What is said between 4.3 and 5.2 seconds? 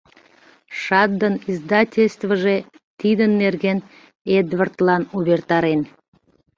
Эдвардлан